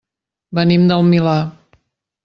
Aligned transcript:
Venim 0.59 0.89
del 0.93 1.05
Milà. 1.13 1.39